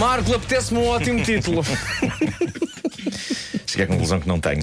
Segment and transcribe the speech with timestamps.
[0.00, 1.62] Marco, apetece-me um ótimo título.
[3.66, 4.62] Cheguei à conclusão que não tenho.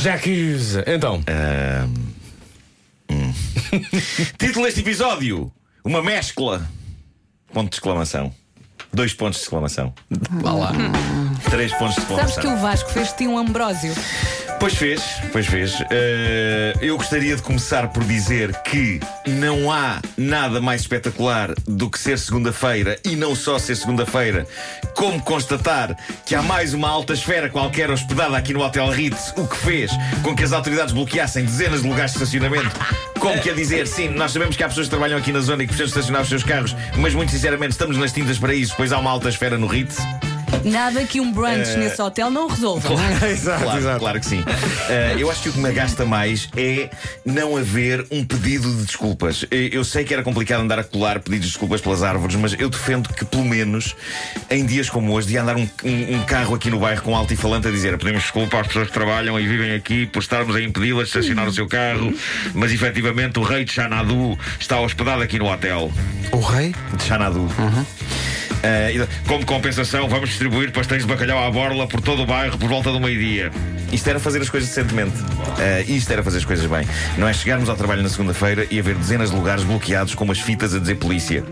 [0.00, 0.76] Jacques.
[0.86, 1.20] Então,
[4.38, 5.52] Título deste episódio:
[5.84, 6.64] Uma mescla.
[7.52, 8.32] Ponto de exclamação.
[8.92, 9.92] Dois pontos de exclamação.
[10.30, 10.72] vá lá.
[11.50, 12.42] Três pontos de Sabes exclamação.
[12.42, 13.92] que o Vasco fez-te um Ambrósio.
[14.60, 15.00] Pois fez,
[15.30, 15.72] pois fez.
[15.88, 21.98] Eh, eu gostaria de começar por dizer que não há nada mais espetacular do que
[21.98, 24.46] ser segunda-feira e não só ser segunda-feira,
[24.96, 25.96] como constatar
[26.26, 29.92] que há mais uma alta esfera qualquer hospedada aqui no Hotel Ritz, o que fez
[30.24, 32.74] com que as autoridades bloqueassem dezenas de lugares de estacionamento.
[33.20, 35.66] Como quer dizer, sim, nós sabemos que há pessoas que trabalham aqui na zona e
[35.66, 38.92] que precisam estacionar os seus carros, mas muito sinceramente estamos nas tintas para isso, pois
[38.92, 39.98] há uma alta esfera no Ritz.
[40.64, 42.88] Nada que um brunch nesse hotel não resolva.
[43.28, 43.98] exato, Claro, exato.
[44.00, 44.44] claro que sim.
[44.88, 46.90] Eh, eu acho que o que me agasta mais é
[47.24, 49.44] não haver um pedido de desculpas.
[49.50, 52.54] Eh, Eu sei que era complicado andar a colar pedidos de desculpas pelas árvores, mas
[52.58, 53.94] eu defendo que, pelo menos,
[54.50, 57.68] em dias como hoje, de andar um, um- um carro aqui no bairro com alto-falante
[57.68, 61.04] a dizer pedimos desculpa às pessoas que trabalham e vivem aqui por estarmos a impedi-las
[61.08, 62.12] de estacionar o seu carro,
[62.54, 65.90] mas efetivamente o rei de Xanadu está hospedado aqui no hotel
[66.32, 66.74] O rei?
[66.96, 67.48] de Xanadu.
[68.64, 72.68] E- como compensação, vamos distribuir pastéis de bacalhau à borla por todo o bairro por
[72.68, 73.50] volta do meio-dia.
[73.92, 75.16] Isto era fazer as coisas decentemente.
[75.58, 76.86] Eh, isto era fazer as coisas bem.
[77.16, 80.38] Não é chegarmos ao trabalho na segunda-feira e haver dezenas de lugares bloqueados com umas
[80.40, 81.42] fitas a dizer polícia.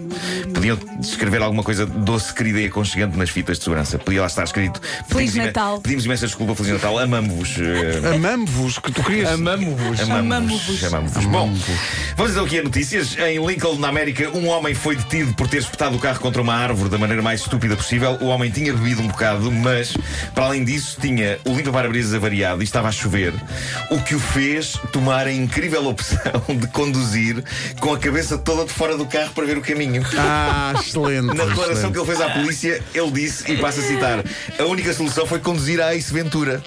[0.53, 3.98] Podiam escrever alguma coisa doce, querida e aconchegante nas fitas de segurança.
[3.98, 4.81] Podia lá estar escrito.
[5.09, 5.81] Feliz pedimos Natal.
[5.81, 6.98] Pedimos imensa desculpa, Feliz Natal.
[6.98, 7.56] Amamos-vos.
[7.59, 9.31] eh, Amamos-vos, que tu querias.
[9.31, 10.00] Amamo-vos.
[10.00, 10.84] Amamos-vos.
[10.84, 11.25] Amamos-vos.
[11.27, 11.55] Bom,
[12.17, 13.17] vamos então aqui a notícias.
[13.19, 16.55] Em Lincoln, na América, um homem foi detido por ter espetado o carro contra uma
[16.55, 18.19] árvore da maneira mais estúpida possível.
[18.20, 19.97] O homem tinha bebido um bocado, mas,
[20.34, 23.33] para além disso, tinha o limpa-parabrisas avariado e estava a chover,
[23.91, 26.19] o que o fez tomar a incrível opção
[26.59, 27.42] de conduzir
[27.81, 30.03] com a cabeça toda de fora do carro para ver o caminho.
[30.19, 31.27] Ah, excelente.
[31.27, 31.93] Na declaração excelente.
[31.93, 34.25] que ele fez à polícia, ele disse, e passo a citar:
[34.59, 36.62] a única solução foi conduzir a Ace Ventura.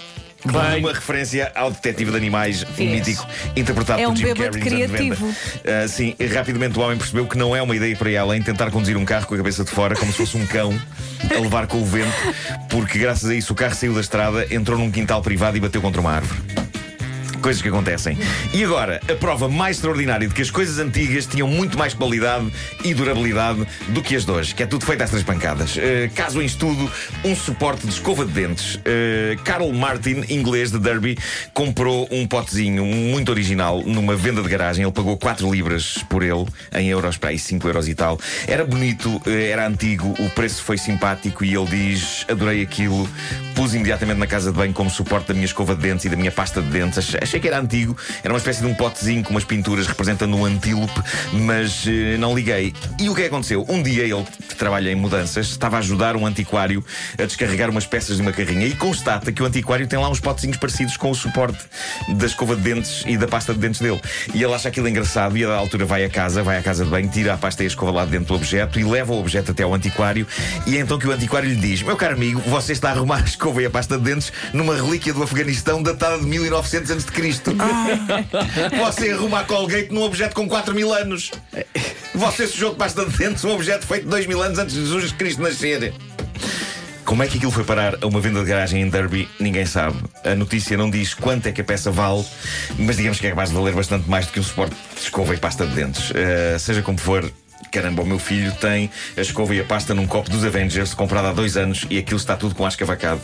[0.46, 0.80] Bem.
[0.80, 2.78] Uma referência ao detetive de animais Yes.
[2.80, 3.28] mítico,
[3.58, 4.62] interpretado É por um Jim bêbado Carrey.
[4.88, 5.26] criativo.
[5.28, 5.84] Venda.
[5.84, 8.42] Ah, sim, e rapidamente o homem percebeu que não é uma ideia para ela em
[8.42, 10.74] tentar conduzir um carro com a cabeça de fora, como se fosse um cão,
[11.30, 12.16] a levar com o vento,
[12.70, 15.82] porque graças a isso o carro saiu da estrada, entrou num quintal privado e bateu
[15.82, 16.40] contra uma árvore.
[17.42, 18.18] Coisas que acontecem.
[18.54, 22.52] E agora, a prova mais extraordinária de que as coisas antigas tinham muito mais qualidade
[22.84, 25.76] e durabilidade do que as de hoje, que é tudo feito às três pancadas.
[25.76, 26.90] Uh, caso em estudo,
[27.24, 28.76] um suporte de escova de dentes.
[28.76, 31.18] Uh, Carl Martin, inglês de Derby,
[31.54, 34.84] comprou um potezinho muito original numa venda de garagem.
[34.84, 38.20] Ele pagou 4 libras por ele, em euros, para aí 5 euros e tal.
[38.48, 43.08] Era bonito, uh, era antigo, o preço foi simpático e ele diz: adorei aquilo.
[43.60, 46.16] Pus imediatamente na casa de banho como suporte da minha escova de dentes e da
[46.16, 47.14] minha pasta de dentes.
[47.22, 50.46] Achei- que era antigo, era uma espécie de um potezinho com umas pinturas representando um
[50.46, 51.02] antílope,
[51.34, 52.74] mas eh, não liguei.
[52.98, 53.66] E o que é que aconteceu?
[53.68, 56.82] Um dia ele, que trabalha em mudanças, estava a ajudar um antiquário
[57.22, 60.22] a descarregar umas peças de uma carrinha e constata que o antiquário tem lá uns
[60.22, 61.60] potezinhos parecidos com o suporte
[62.16, 64.00] da escova de dentes e da pasta de dentes dele.
[64.34, 66.90] E ele acha aquilo engraçado e a altura vai a casa, vai à casa de
[66.92, 69.20] banho, tira a pasta e a escova lá de dentro do objeto e leva o
[69.20, 70.26] objeto até ao antiquário.
[70.66, 73.18] E é então que o antiquário lhe diz: Meu caro amigo, você está a arrumar
[73.18, 77.08] a escova e a pasta de dentes numa relíquia do Afeganistão datada de 1900 a.C.
[78.78, 81.32] Você arruma a Colgate num objeto com 4 mil anos.
[82.14, 85.12] Você sujou de pasta de dentes um objeto feito 2 mil anos antes de Jesus
[85.14, 85.94] Cristo nascer.
[87.10, 89.28] Como é que aquilo foi parar a uma venda de garagem em Derby?
[89.40, 89.98] Ninguém sabe.
[90.24, 92.24] A notícia não diz quanto é que a peça vale,
[92.78, 95.34] mas digamos que é capaz de valer bastante mais do que um suporte de escova
[95.34, 96.12] e pasta de dentes.
[96.12, 97.24] Uh, seja como for.
[97.72, 101.28] Caramba, o meu filho tem a escova e a pasta num copo dos Avengers comprado
[101.28, 103.22] há dois anos e aquilo está tudo com asca vacado.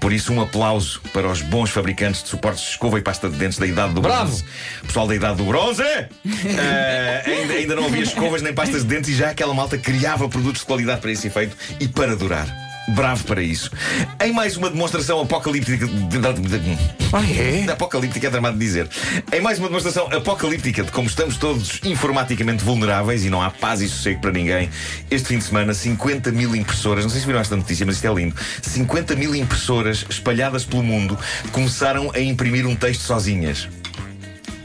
[0.00, 3.36] Por isso, um aplauso para os bons fabricantes de suportes de escova e pasta de
[3.36, 4.26] dentes da idade do Bravo!
[4.26, 4.44] bronze.
[4.86, 5.82] Pessoal da idade do bronze!
[5.82, 10.28] eh, ainda, ainda não havia escovas nem pastas de dentes e já aquela malta criava
[10.28, 12.67] produtos de qualidade para esse efeito e para durar.
[12.88, 13.70] Bravo para isso.
[14.24, 15.86] Em mais uma demonstração apocalíptica.
[17.12, 17.70] Ah, é?
[17.70, 18.88] Apocalíptica é tramado de dizer.
[19.32, 23.80] Em mais uma demonstração apocalíptica de como estamos todos informaticamente vulneráveis e não há paz
[23.80, 24.70] e sossego para ninguém,
[25.10, 28.06] este fim de semana, 50 mil impressoras, não sei se viram esta notícia, mas isto
[28.06, 28.34] é lindo.
[28.62, 31.18] 50 mil impressoras espalhadas pelo mundo
[31.52, 33.68] começaram a imprimir um texto sozinhas.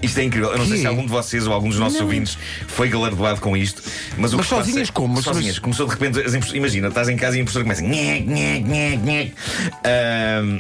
[0.04, 0.52] Isto é incrível.
[0.52, 0.82] Eu não sei Quê?
[0.82, 3.82] se algum de vocês ou algum dos nossos ouvintes foi galardoado com isto.
[4.18, 5.16] Mas, o Mas que se passa- sozinhas como?
[5.16, 5.60] Mas- Sozinhas.
[5.60, 6.20] Começou de repente.
[6.56, 7.82] Imagina, estás em casa e a impressora começa.
[7.82, 9.34] Nhec, nhec, nhec, nhec.
[9.84, 10.60] Ahm,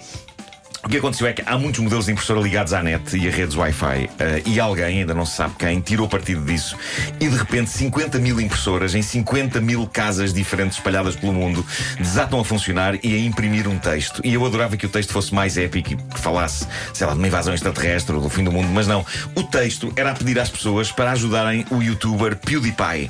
[0.85, 3.31] O que aconteceu é que há muitos modelos de impressora ligados à net e a
[3.31, 6.75] redes Wi-Fi eh, e alguém, ainda não se sabe quem, tirou partido disso
[7.21, 11.65] e de repente 50 mil impressoras em 50 mil casas diferentes espalhadas pelo mundo
[11.97, 14.21] desatam a funcionar e a imprimir um texto.
[14.25, 17.19] E eu adorava que o texto fosse mais épico e que falasse, sei lá, de
[17.19, 19.06] uma invasão extraterrestre ou do fim do mundo, mas não.
[19.36, 23.09] O texto era a pedir às pessoas para ajudarem o youtuber PewDiePie.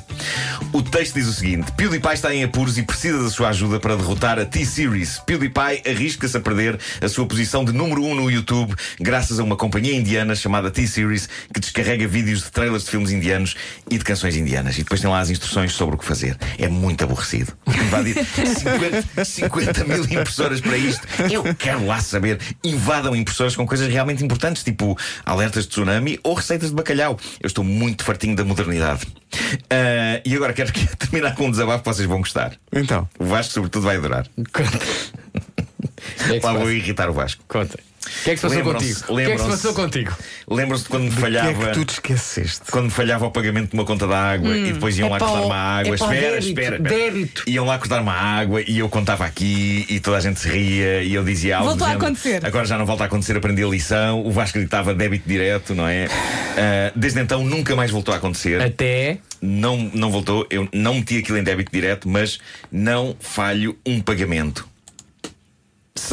[0.72, 3.96] O texto diz o seguinte: PewDiePie está em apuros e precisa da sua ajuda para
[3.96, 5.18] derrotar a T-Series.
[5.26, 9.42] PewDiePie arrisca-se a perder a sua posição de número 1 um no YouTube graças a
[9.42, 13.54] uma companhia indiana chamada T-Series que descarrega vídeos de trailers de filmes indianos
[13.90, 14.76] e de canções indianas.
[14.76, 16.36] E depois tem lá as instruções sobre o que fazer.
[16.58, 17.52] É muito aborrecido.
[17.66, 21.06] Invadir 50, 50 mil impressoras para isto.
[21.30, 22.38] Eu quero lá saber.
[22.62, 27.18] Invadam impressoras com coisas realmente importantes, tipo alertas de tsunami ou receitas de bacalhau.
[27.40, 29.06] Eu estou muito fartinho da modernidade.
[29.70, 32.52] Ah, e agora quero que- terminar com um desabafo que vocês vão gostar.
[32.72, 33.08] Então.
[33.18, 34.26] O Vasco, sobretudo, vai adorar.
[36.16, 36.24] Conta.
[36.24, 37.42] O que é que se Lá vou irritar o Vasco.
[37.48, 37.78] Conta.
[38.04, 39.00] O que é que se passou contigo?
[39.08, 40.12] O que é que se passou contigo?
[40.46, 41.66] Lembram-se de quando me O que é falhava.
[41.68, 42.70] que tu te esqueceste?
[42.70, 45.26] Quando me falhava o pagamento de uma conta da água e depois iam lá Epá,
[45.26, 45.94] cortar uma água.
[45.96, 46.94] epá, espera, débito, espera, espera.
[46.96, 47.44] débito.
[47.46, 51.02] Iam lá cortar uma água e eu contava aqui e toda a gente se ria
[51.02, 51.70] e eu dizia algo.
[51.70, 52.46] Voltou a do género, acontecer.
[52.46, 54.20] Agora já não volta a acontecer, aprendi a lição.
[54.24, 56.06] O Vasco gritava débito direto, não é?
[56.58, 58.60] Ah, desde então nunca mais voltou a acontecer.
[58.60, 59.16] Até.
[59.40, 60.46] Não, não voltou.
[60.50, 62.38] Eu não meti aquilo em débito direto, mas
[62.70, 64.68] não falho um pagamento.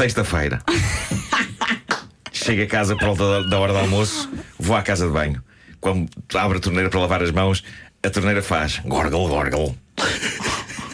[0.02, 0.58] Sexta-feira.
[2.32, 4.28] Chego a casa por volta da- hora do almoço,
[4.58, 5.40] vou à casa de banho.
[5.80, 7.62] Quando abro a torneira para lavar as mãos,
[8.04, 9.78] a torneira faz gorgle, gorgle.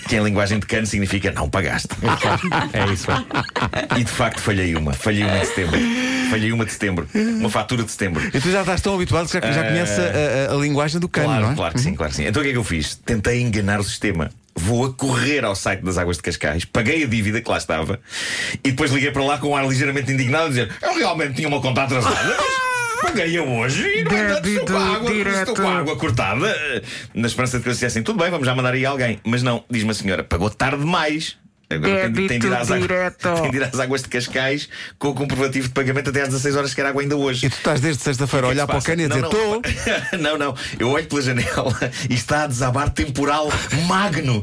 [0.06, 1.88] Que em linguagem de cano significa não pagaste.
[2.74, 3.06] É isso.
[3.98, 4.92] E de facto falhei uma.
[4.92, 5.80] Falhei uma de setembro.
[6.28, 7.08] Falhei uma de setembro.
[7.14, 8.26] Uma fatura de setembro.
[8.26, 11.08] E tu já estás tão habituado que já, já conheces a, a- a linguagem do
[11.08, 11.56] cano, Claro, não é?
[11.56, 12.26] claro que sim, claro que sim.
[12.26, 12.94] Então o que é que eu fiz?
[12.94, 14.28] Tentei enganar o sistema.
[14.68, 17.98] Vou a correr ao site das Águas de Cascais, paguei a dívida que lá estava
[18.62, 21.48] e depois liguei para lá com um ar ligeiramente indignado a dizer: Eu realmente tinha
[21.48, 25.66] uma conta atrasada, mas paguei-a hoje e no entanto estou com a água, estou com
[25.66, 26.82] a água cortada.
[27.14, 29.18] Na esperança de que eles dissessem: Tudo bem, vamos já mandar aí alguém.
[29.24, 31.38] Mas não, diz-me a senhora: pagou tarde demais.
[31.70, 32.88] Agora tem, tem, de ir às águas,
[33.42, 34.68] tem de ir às águas de Cascais
[34.98, 37.46] com o comprovativo de pagamento até às 16 horas, que era água ainda hoje.
[37.46, 39.28] E tu estás desde sexta-feira a é olhar para o cano e a dizer: não,
[39.28, 39.62] Estou.
[40.18, 41.76] não, não, eu olho pela janela
[42.08, 43.48] e está a desabar temporal
[43.86, 44.42] magno.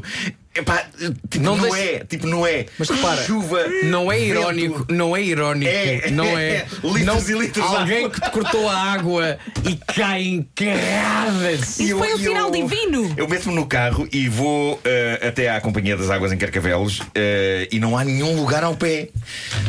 [0.56, 0.84] Epá,
[1.30, 2.66] tipo, Não não, deixe- é, tipo, não é.
[2.78, 3.64] Mas repara, chuva.
[3.84, 4.28] Não é vento.
[4.28, 6.66] irónico, não é irónico, É, não é, é.
[6.82, 8.10] litros não, e litros alguém água.
[8.10, 9.38] que te cortou a água
[9.68, 11.78] e cai em carradas.
[11.78, 13.14] E Isso eu- foi um eu- sinal divino.
[13.16, 17.68] Eu meto-me no carro e vou eh, até à Companhia das Águas em Carcavelos eh,
[17.70, 19.08] e não há nenhum lugar ao pé,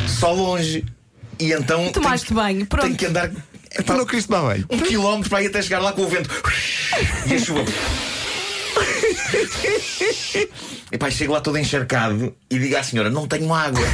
[0.06, 0.84] só longe.
[1.38, 1.92] E então.
[1.92, 2.84] Tomaste tenho- banho, pronto.
[2.86, 3.30] Tenho que andar
[3.84, 4.64] Tu não queriste tomar banho.
[4.70, 6.30] um quilómetro para ir até chegar lá com o vento
[7.26, 7.62] e a chuva.
[10.90, 13.86] E pá, chego lá todo encharcado e digo à senhora: não tenho água.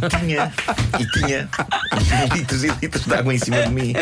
[0.00, 0.52] E tinha,
[0.98, 1.48] e tinha
[2.34, 3.92] litros e litros de água em cima de mim.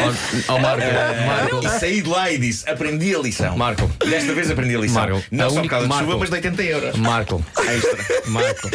[0.48, 0.84] Ó Marco,
[1.26, 1.66] Marco.
[1.66, 3.56] E saí de lá e disse: aprendi a lição.
[3.56, 3.90] Marco.
[4.08, 5.02] Desta vez aprendi a lição.
[5.02, 6.04] Marco, não a só por causa de Marco.
[6.04, 6.96] chuva, mas de 80 euros.
[6.96, 8.22] Marco, Extra.
[8.30, 8.70] Marco,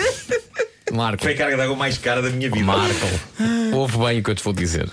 [0.96, 1.24] Marco.
[1.24, 2.66] Foi a carga de água mais cara da minha vida.
[2.66, 3.08] Marco,
[3.74, 4.90] ouve bem o que eu te vou dizer.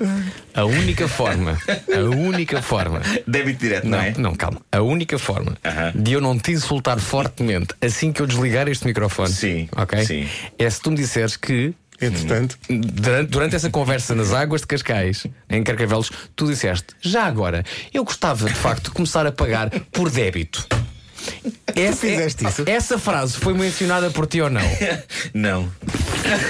[0.55, 1.59] A única forma,
[1.95, 3.01] a única forma.
[3.27, 4.15] Débito direto, não, Não, é?
[4.19, 4.61] não, calma.
[4.71, 5.93] A única forma Aham.
[5.95, 10.05] de eu não te insultar fortemente assim que eu desligar este microfone, Sim, ok?
[10.05, 10.29] sim.
[10.59, 15.25] É se tu me disseres que Entretanto, durante, durante essa conversa nas águas de Cascais,
[15.49, 17.63] em Carcavelos, tu disseste: já agora,
[17.95, 20.67] eu gostava de facto de começar a pagar por débito.
[21.77, 22.65] Essa, fizeste isso?
[22.67, 24.61] Essa frase foi mencionada por ti ou não?
[25.33, 25.71] Não.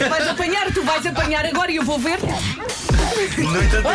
[0.09, 2.19] Vais apanhar, tu vais apanhar agora e eu vou ver.
[3.39, 3.89] No entanto,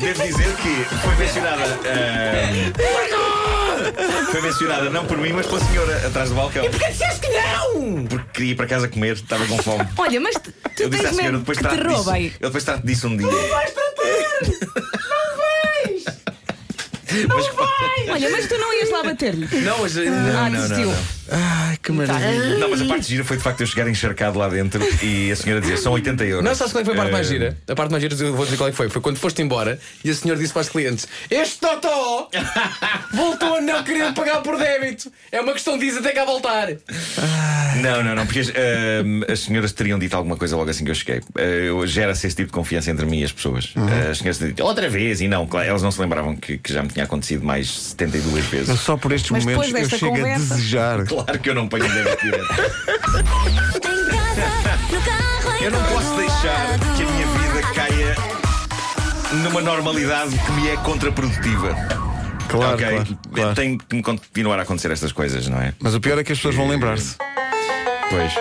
[0.00, 1.78] devo dizer que foi mencionada.
[1.84, 2.48] ah,
[4.30, 6.64] foi mencionada não por mim, mas pela senhora atrás do balcão.
[6.68, 8.04] Porquê disseste que não?
[8.06, 9.86] Porque queria ir para casa comer, estava com fome.
[9.96, 12.02] Olha, mas tu, tu Eu disse à tens senhora, medo depois que te trato disso.
[12.02, 12.32] roubem.
[12.40, 13.26] Eu depois trato disso um dia.
[17.28, 17.46] Mas
[18.10, 19.48] Olha, mas tu não ias lá bater-lhe.
[19.62, 19.96] Não, mas.
[19.98, 20.94] Ah, não, não, não.
[21.30, 22.58] ai que maravilha.
[22.58, 25.36] Não, mas a parte gira foi de facto eu chegar encharcado lá dentro e a
[25.36, 26.44] senhora dizer são 80 euros.
[26.44, 27.58] Não, sabes qual é que foi a parte mais Eh, gira?
[27.68, 28.88] A parte mais gira, eu vou dizer qual é que foi.
[28.88, 32.30] Foi quando foste embora e a senhora disse para os clientes: Este Totó
[33.12, 35.12] voltou a não querer pagar por débito.
[35.30, 36.68] É uma questão de dizer até cá voltar.
[37.76, 40.90] Não, não, não, porque as, ahm, as senhoras teriam dito alguma coisa logo assim que
[40.90, 41.20] eu cheguei.
[41.36, 43.72] Eu- Gera-se esse tipo de confiança entre mim e as pessoas.
[43.76, 46.58] Ah, as senhoras teriam dito outra vez, e não, claro, elas não se lembravam que,
[46.58, 48.80] que já me tinha acontecido mais 72 Eu vezes.
[48.80, 51.04] só por estes Mas momentos eu chego conversa- a desejar.
[51.04, 52.48] Claro que eu não ponho débito direto.
[55.04, 58.14] Carro, em Eu não posso deixar que a minha vida caia
[59.42, 61.74] numa normalidade que me é contraprodutiva.
[62.48, 62.86] Claro, ok?
[62.86, 63.54] claro, claro.
[63.54, 65.74] Tem que continuar a acontecer estas coisas, não é?
[65.80, 67.16] Mas o pior é que as pessoas vão lembrar-se.
[68.10, 68.32] Pois.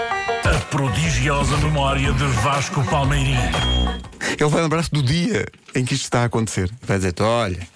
[0.45, 3.35] A prodigiosa memória de Vasco Palmeirim.
[4.39, 5.45] Ele vai lembrar-se do dia
[5.75, 6.71] em que isto está a acontecer.
[6.81, 7.67] Vai dizer-te: olha,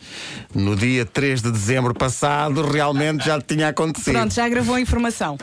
[0.55, 4.13] no dia 3 de dezembro passado realmente já tinha acontecido.
[4.13, 5.38] Pronto, já gravou a informação.